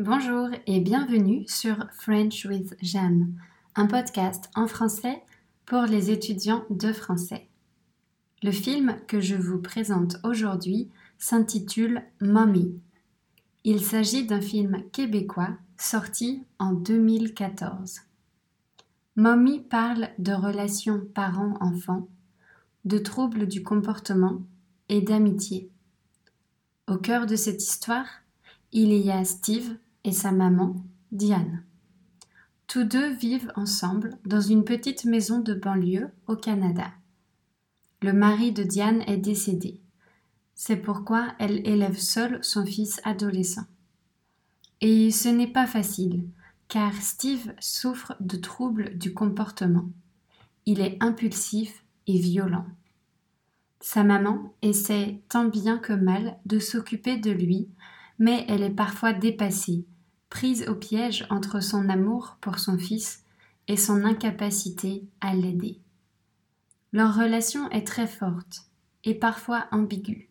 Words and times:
Bonjour 0.00 0.48
et 0.68 0.78
bienvenue 0.78 1.42
sur 1.48 1.74
French 1.90 2.44
with 2.44 2.76
Jeanne, 2.80 3.34
un 3.74 3.88
podcast 3.88 4.48
en 4.54 4.68
français 4.68 5.24
pour 5.66 5.82
les 5.82 6.12
étudiants 6.12 6.64
de 6.70 6.92
français. 6.92 7.48
Le 8.44 8.52
film 8.52 8.96
que 9.08 9.20
je 9.20 9.34
vous 9.34 9.60
présente 9.60 10.18
aujourd'hui 10.22 10.88
s'intitule 11.18 12.04
Mommy. 12.20 12.80
Il 13.64 13.80
s'agit 13.80 14.24
d'un 14.24 14.40
film 14.40 14.84
québécois 14.92 15.58
sorti 15.76 16.44
en 16.60 16.74
2014. 16.74 18.02
Mommy 19.16 19.62
parle 19.62 20.10
de 20.20 20.32
relations 20.32 21.02
parents-enfants, 21.12 22.06
de 22.84 22.98
troubles 22.98 23.48
du 23.48 23.64
comportement 23.64 24.42
et 24.88 25.00
d'amitié. 25.00 25.72
Au 26.86 26.98
cœur 26.98 27.26
de 27.26 27.34
cette 27.34 27.64
histoire, 27.64 28.06
il 28.70 28.92
y 28.92 29.10
a 29.10 29.24
Steve 29.24 29.76
et 30.08 30.12
sa 30.12 30.32
maman, 30.32 30.74
Diane. 31.12 31.62
Tous 32.66 32.84
deux 32.84 33.12
vivent 33.12 33.52
ensemble 33.56 34.16
dans 34.24 34.40
une 34.40 34.64
petite 34.64 35.04
maison 35.04 35.38
de 35.38 35.52
banlieue 35.52 36.08
au 36.26 36.34
Canada. 36.34 36.90
Le 38.00 38.14
mari 38.14 38.52
de 38.52 38.62
Diane 38.62 39.02
est 39.06 39.18
décédé. 39.18 39.82
C'est 40.54 40.78
pourquoi 40.78 41.34
elle 41.38 41.60
élève 41.68 41.98
seule 41.98 42.42
son 42.42 42.64
fils 42.64 43.02
adolescent. 43.04 43.66
Et 44.80 45.10
ce 45.10 45.28
n'est 45.28 45.52
pas 45.52 45.66
facile, 45.66 46.24
car 46.68 46.94
Steve 46.94 47.52
souffre 47.60 48.16
de 48.20 48.38
troubles 48.38 48.96
du 48.96 49.12
comportement. 49.12 49.90
Il 50.64 50.80
est 50.80 50.96
impulsif 51.00 51.84
et 52.06 52.18
violent. 52.18 52.64
Sa 53.80 54.04
maman 54.04 54.54
essaie 54.62 55.20
tant 55.28 55.44
bien 55.44 55.76
que 55.76 55.92
mal 55.92 56.38
de 56.46 56.58
s'occuper 56.58 57.18
de 57.18 57.30
lui, 57.30 57.68
mais 58.18 58.46
elle 58.48 58.62
est 58.62 58.70
parfois 58.70 59.12
dépassée, 59.12 59.84
prise 60.30 60.68
au 60.68 60.74
piège 60.74 61.26
entre 61.30 61.60
son 61.60 61.88
amour 61.88 62.36
pour 62.40 62.58
son 62.58 62.78
fils 62.78 63.24
et 63.66 63.76
son 63.76 64.04
incapacité 64.04 65.04
à 65.20 65.34
l'aider. 65.34 65.80
Leur 66.92 67.14
relation 67.14 67.70
est 67.70 67.86
très 67.86 68.06
forte 68.06 68.62
et 69.04 69.14
parfois 69.14 69.66
ambiguë. 69.72 70.28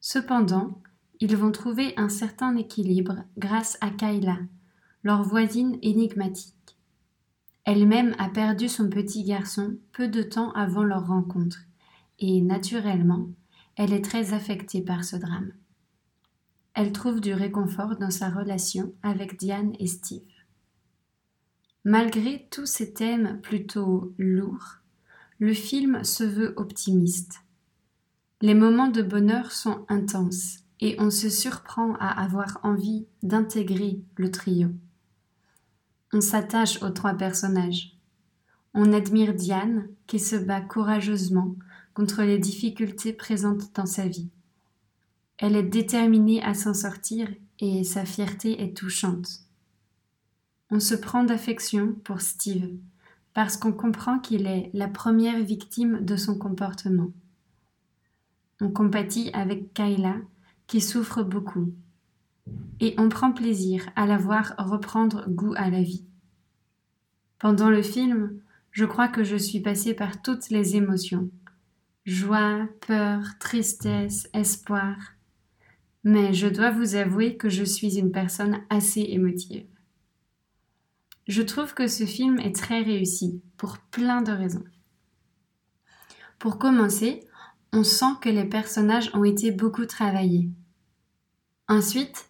Cependant, 0.00 0.80
ils 1.20 1.36
vont 1.36 1.50
trouver 1.50 1.94
un 1.96 2.08
certain 2.08 2.56
équilibre 2.56 3.24
grâce 3.38 3.78
à 3.80 3.90
Kayla, 3.90 4.38
leur 5.02 5.22
voisine 5.22 5.78
énigmatique. 5.82 6.54
Elle-même 7.64 8.14
a 8.18 8.28
perdu 8.28 8.68
son 8.68 8.88
petit 8.88 9.24
garçon 9.24 9.76
peu 9.92 10.08
de 10.08 10.22
temps 10.22 10.52
avant 10.52 10.84
leur 10.84 11.06
rencontre 11.06 11.58
et 12.18 12.40
naturellement, 12.40 13.28
elle 13.76 13.92
est 13.92 14.04
très 14.04 14.32
affectée 14.32 14.82
par 14.82 15.04
ce 15.04 15.16
drame. 15.16 15.52
Elle 16.76 16.92
trouve 16.92 17.22
du 17.22 17.32
réconfort 17.32 17.96
dans 17.96 18.10
sa 18.10 18.28
relation 18.28 18.92
avec 19.02 19.38
Diane 19.38 19.72
et 19.78 19.86
Steve. 19.86 20.20
Malgré 21.84 22.46
tous 22.50 22.66
ces 22.66 22.92
thèmes 22.92 23.40
plutôt 23.40 24.12
lourds, 24.18 24.80
le 25.38 25.54
film 25.54 26.04
se 26.04 26.22
veut 26.22 26.52
optimiste. 26.58 27.40
Les 28.42 28.52
moments 28.52 28.88
de 28.88 29.00
bonheur 29.00 29.52
sont 29.52 29.86
intenses 29.88 30.58
et 30.80 30.96
on 30.98 31.10
se 31.10 31.30
surprend 31.30 31.94
à 31.94 32.08
avoir 32.08 32.60
envie 32.62 33.06
d'intégrer 33.22 34.02
le 34.16 34.30
trio. 34.30 34.68
On 36.12 36.20
s'attache 36.20 36.82
aux 36.82 36.90
trois 36.90 37.14
personnages. 37.14 37.96
On 38.74 38.92
admire 38.92 39.32
Diane 39.32 39.88
qui 40.06 40.18
se 40.18 40.36
bat 40.36 40.60
courageusement 40.60 41.56
contre 41.94 42.22
les 42.22 42.38
difficultés 42.38 43.14
présentes 43.14 43.74
dans 43.74 43.86
sa 43.86 44.06
vie. 44.06 44.28
Elle 45.38 45.56
est 45.56 45.62
déterminée 45.62 46.42
à 46.42 46.54
s'en 46.54 46.74
sortir 46.74 47.28
et 47.60 47.84
sa 47.84 48.04
fierté 48.04 48.62
est 48.62 48.76
touchante. 48.76 49.40
On 50.70 50.80
se 50.80 50.94
prend 50.94 51.24
d'affection 51.24 51.92
pour 52.04 52.20
Steve 52.20 52.76
parce 53.34 53.56
qu'on 53.56 53.72
comprend 53.72 54.18
qu'il 54.18 54.46
est 54.46 54.70
la 54.72 54.88
première 54.88 55.42
victime 55.42 56.04
de 56.04 56.16
son 56.16 56.38
comportement. 56.38 57.10
On 58.60 58.70
compatit 58.70 59.30
avec 59.34 59.74
Kayla 59.74 60.16
qui 60.66 60.80
souffre 60.80 61.22
beaucoup 61.22 61.72
et 62.80 62.94
on 62.98 63.08
prend 63.08 63.32
plaisir 63.32 63.88
à 63.94 64.06
la 64.06 64.16
voir 64.16 64.54
reprendre 64.58 65.28
goût 65.28 65.54
à 65.56 65.68
la 65.68 65.82
vie. 65.82 66.04
Pendant 67.38 67.68
le 67.68 67.82
film, 67.82 68.40
je 68.70 68.84
crois 68.84 69.08
que 69.08 69.24
je 69.24 69.36
suis 69.36 69.60
passée 69.60 69.94
par 69.94 70.22
toutes 70.22 70.48
les 70.48 70.76
émotions 70.76 71.30
joie, 72.06 72.68
peur, 72.86 73.20
tristesse, 73.40 74.28
espoir. 74.32 75.15
Mais 76.08 76.32
je 76.32 76.46
dois 76.46 76.70
vous 76.70 76.94
avouer 76.94 77.36
que 77.36 77.48
je 77.48 77.64
suis 77.64 77.98
une 77.98 78.12
personne 78.12 78.60
assez 78.70 79.00
émotive. 79.00 79.66
Je 81.26 81.42
trouve 81.42 81.74
que 81.74 81.88
ce 81.88 82.06
film 82.06 82.38
est 82.38 82.54
très 82.54 82.80
réussi 82.80 83.42
pour 83.56 83.78
plein 83.78 84.22
de 84.22 84.30
raisons. 84.30 84.62
Pour 86.38 86.58
commencer, 86.58 87.26
on 87.72 87.82
sent 87.82 88.20
que 88.20 88.28
les 88.28 88.44
personnages 88.44 89.10
ont 89.14 89.24
été 89.24 89.50
beaucoup 89.50 89.84
travaillés. 89.84 90.48
Ensuite, 91.66 92.26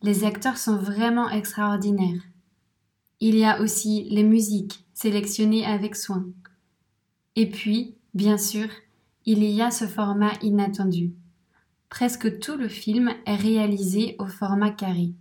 les 0.00 0.24
acteurs 0.24 0.56
sont 0.56 0.78
vraiment 0.78 1.28
extraordinaires. 1.28 2.22
Il 3.20 3.36
y 3.36 3.44
a 3.44 3.60
aussi 3.60 4.08
les 4.08 4.24
musiques 4.24 4.86
sélectionnées 4.94 5.66
avec 5.66 5.94
soin. 5.94 6.24
Et 7.36 7.50
puis, 7.50 7.98
bien 8.14 8.38
sûr, 8.38 8.70
il 9.26 9.44
y 9.44 9.60
a 9.60 9.70
ce 9.70 9.84
format 9.84 10.32
inattendu. 10.40 11.12
Presque 11.90 12.38
tout 12.38 12.56
le 12.56 12.68
film 12.68 13.12
est 13.26 13.36
réalisé 13.36 14.16
au 14.20 14.26
format 14.26 14.70
carré, 14.70 15.12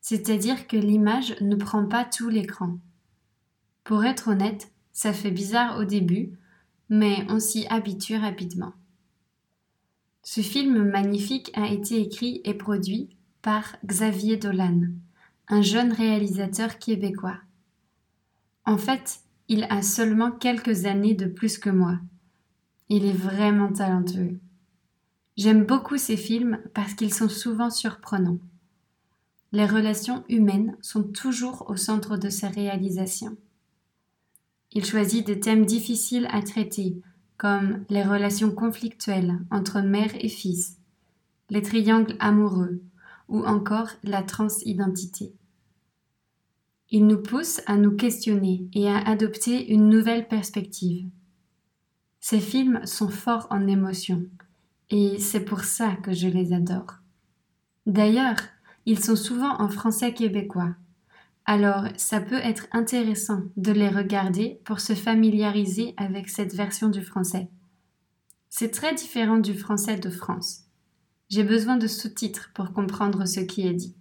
c'est-à-dire 0.00 0.66
que 0.68 0.76
l'image 0.76 1.38
ne 1.40 1.56
prend 1.56 1.84
pas 1.84 2.04
tout 2.04 2.28
l'écran. 2.28 2.78
Pour 3.82 4.04
être 4.04 4.28
honnête, 4.28 4.70
ça 4.92 5.12
fait 5.12 5.32
bizarre 5.32 5.78
au 5.78 5.84
début, 5.84 6.30
mais 6.88 7.26
on 7.28 7.40
s'y 7.40 7.66
habitue 7.66 8.16
rapidement. 8.16 8.72
Ce 10.22 10.40
film 10.40 10.84
magnifique 10.88 11.50
a 11.54 11.68
été 11.68 12.00
écrit 12.00 12.40
et 12.44 12.54
produit 12.54 13.10
par 13.42 13.76
Xavier 13.84 14.36
Dolan, 14.36 14.82
un 15.48 15.62
jeune 15.62 15.92
réalisateur 15.92 16.78
québécois. 16.78 17.38
En 18.64 18.78
fait, 18.78 19.18
il 19.48 19.64
a 19.64 19.82
seulement 19.82 20.30
quelques 20.30 20.86
années 20.86 21.14
de 21.14 21.26
plus 21.26 21.58
que 21.58 21.70
moi. 21.70 21.98
Il 22.88 23.04
est 23.04 23.12
vraiment 23.12 23.72
talentueux. 23.72 24.38
J'aime 25.36 25.64
beaucoup 25.64 25.98
ses 25.98 26.16
films 26.16 26.60
parce 26.74 26.94
qu'ils 26.94 27.12
sont 27.12 27.28
souvent 27.28 27.70
surprenants. 27.70 28.38
Les 29.50 29.66
relations 29.66 30.24
humaines 30.28 30.76
sont 30.80 31.02
toujours 31.02 31.68
au 31.68 31.76
centre 31.76 32.16
de 32.16 32.28
ses 32.28 32.48
réalisations. 32.48 33.36
Il 34.72 34.84
choisit 34.84 35.26
des 35.26 35.40
thèmes 35.40 35.66
difficiles 35.66 36.28
à 36.30 36.42
traiter, 36.42 37.00
comme 37.36 37.84
les 37.88 38.02
relations 38.02 38.52
conflictuelles 38.52 39.38
entre 39.50 39.80
mère 39.80 40.12
et 40.20 40.28
fils, 40.28 40.78
les 41.50 41.62
triangles 41.62 42.16
amoureux 42.20 42.80
ou 43.28 43.44
encore 43.44 43.90
la 44.02 44.22
transidentité. 44.22 45.32
Il 46.90 47.06
nous 47.06 47.22
pousse 47.22 47.60
à 47.66 47.76
nous 47.76 47.96
questionner 47.96 48.68
et 48.72 48.88
à 48.88 48.98
adopter 48.98 49.72
une 49.72 49.88
nouvelle 49.88 50.28
perspective. 50.28 51.08
Ces 52.20 52.40
films 52.40 52.84
sont 52.86 53.08
forts 53.08 53.48
en 53.50 53.66
émotion, 53.66 54.26
et 54.96 55.18
c'est 55.18 55.44
pour 55.44 55.64
ça 55.64 55.96
que 55.96 56.12
je 56.12 56.28
les 56.28 56.52
adore. 56.52 57.00
D'ailleurs, 57.84 58.36
ils 58.86 59.02
sont 59.02 59.16
souvent 59.16 59.60
en 59.60 59.68
français 59.68 60.14
québécois, 60.14 60.76
alors 61.46 61.88
ça 61.96 62.20
peut 62.20 62.36
être 62.36 62.68
intéressant 62.70 63.42
de 63.56 63.72
les 63.72 63.88
regarder 63.88 64.60
pour 64.64 64.78
se 64.78 64.94
familiariser 64.94 65.94
avec 65.96 66.28
cette 66.28 66.54
version 66.54 66.90
du 66.90 67.02
français. 67.02 67.48
C'est 68.50 68.70
très 68.70 68.94
différent 68.94 69.38
du 69.38 69.54
français 69.54 69.96
de 69.96 70.10
France. 70.10 70.60
J'ai 71.28 71.42
besoin 71.42 71.76
de 71.76 71.88
sous-titres 71.88 72.52
pour 72.54 72.72
comprendre 72.72 73.26
ce 73.26 73.40
qui 73.40 73.66
est 73.66 73.74
dit. 73.74 73.96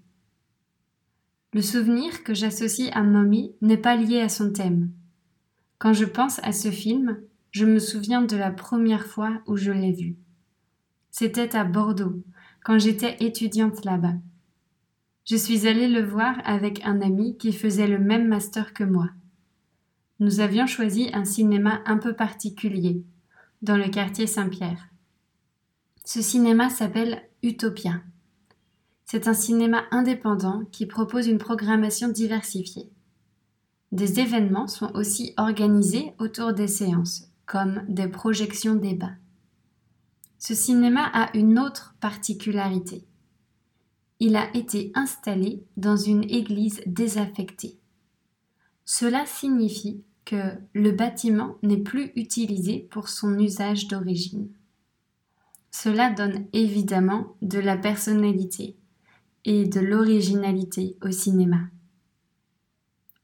Le 1.54 1.64
souvenir 1.64 2.24
que 2.24 2.36
j'associe 2.36 2.92
à 2.94 3.02
Mommy 3.02 3.56
n'est 3.62 3.78
pas 3.78 3.96
lié 3.96 4.20
à 4.20 4.30
son 4.30 4.54
thème. 4.54 4.92
Quand 5.80 5.94
je 5.94 6.06
pense 6.06 6.40
à 6.44 6.52
ce 6.52 6.70
film, 6.70 7.18
je 7.50 7.66
me 7.66 7.80
souviens 7.80 8.22
de 8.22 8.38
la 8.38 8.52
première 8.52 9.08
fois 9.08 9.42
où 9.48 9.58
je 9.58 9.72
l'ai 9.72 9.92
vu. 9.92 10.18
C'était 11.16 11.56
à 11.56 11.64
Bordeaux, 11.64 12.24
quand 12.64 12.80
j'étais 12.80 13.18
étudiante 13.20 13.86
là-bas. 13.86 14.16
Je 15.26 15.36
suis 15.36 15.68
allée 15.68 15.88
le 15.88 16.04
voir 16.04 16.36
avec 16.44 16.84
un 16.86 17.02
ami 17.02 17.38
qui 17.38 17.54
faisait 17.54 17.86
le 17.86 18.00
même 18.00 18.28
master 18.28 18.74
que 18.74 18.84
moi. 18.84 19.12
Nous 20.20 20.40
avions 20.40 20.66
choisi 20.66 21.12
un 21.14 21.24
cinéma 21.24 21.82
un 21.86 22.00
peu 22.00 22.16
particulier, 22.16 23.04
dans 23.62 23.78
le 23.78 23.90
quartier 23.90 24.26
Saint-Pierre. 24.26 24.88
Ce 26.04 26.24
cinéma 26.24 26.72
s'appelle 26.72 27.22
Utopia. 27.44 28.02
C'est 29.06 29.28
un 29.28 29.36
cinéma 29.36 29.84
indépendant 29.92 30.64
qui 30.72 30.88
propose 30.88 31.28
une 31.28 31.38
programmation 31.38 32.08
diversifiée. 32.08 32.90
Des 33.92 34.20
événements 34.20 34.68
sont 34.68 34.92
aussi 34.96 35.36
organisés 35.38 36.14
autour 36.18 36.54
des 36.54 36.68
séances, 36.68 37.30
comme 37.46 37.84
des 37.88 38.08
projections 38.08 38.74
débats. 38.74 39.14
Ce 40.46 40.54
cinéma 40.54 41.06
a 41.14 41.30
une 41.38 41.58
autre 41.58 41.96
particularité. 42.02 43.06
il 44.20 44.36
a 44.36 44.54
été 44.54 44.92
installé 44.94 45.64
dans 45.78 45.96
une 45.96 46.26
église 46.30 46.82
désaffectée. 46.86 47.80
Cela 48.84 49.26
signifie 49.26 50.04
que 50.26 50.58
le 50.74 50.92
bâtiment 50.92 51.56
n'est 51.64 51.78
plus 51.78 52.12
utilisé 52.18 52.90
pour 52.92 53.08
son 53.08 53.40
usage 53.40 53.88
d'origine. 53.88 54.50
Cela 55.72 56.10
donne 56.10 56.46
évidemment 56.52 57.38
de 57.42 57.60
la 57.60 57.78
personnalité 57.78 58.76
et 59.46 59.64
de 59.64 59.80
l'originalité 59.80 60.98
au 61.02 61.12
cinéma. 61.12 61.70